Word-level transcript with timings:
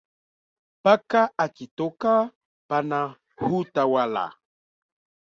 Paka 0.83 1.21
akitoka 1.43 2.13
pana 2.69 2.99
hutawala 3.43 4.25